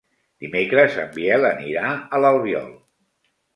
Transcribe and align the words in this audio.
Dimecres 0.45 0.97
en 1.03 1.11
Biel 1.19 1.45
anirà 1.51 1.93
a 2.19 2.23
l'Albiol. 2.25 2.75